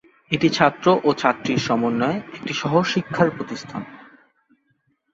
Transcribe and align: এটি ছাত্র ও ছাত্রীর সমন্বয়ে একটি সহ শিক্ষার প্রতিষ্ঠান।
এটি 0.31 0.47
ছাত্র 0.49 0.85
ও 1.03 1.09
ছাত্রীর 1.13 1.59
সমন্বয়ে 1.59 2.17
একটি 2.33 2.53
সহ 2.53 2.73
শিক্ষার 2.83 3.29
প্রতিষ্ঠান। 3.37 3.81